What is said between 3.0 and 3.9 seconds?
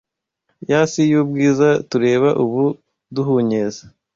duhunyeza